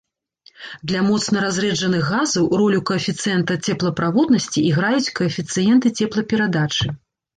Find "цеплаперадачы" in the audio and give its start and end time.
6.03-6.85